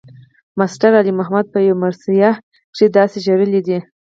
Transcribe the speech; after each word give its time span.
ماسټر 0.59 0.91
علي 0.99 1.11
محمد 1.19 1.45
پۀ 1.51 1.59
يو 1.67 1.75
مرثيه 1.83 2.31
کښې 2.73 2.87
داسې 2.97 3.17
ژړلے 3.25 3.61
دے 3.67 3.79